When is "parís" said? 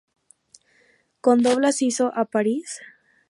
2.25-2.81